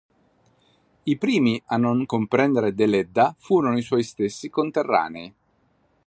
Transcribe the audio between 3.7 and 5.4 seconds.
i suoi stessi conterranei.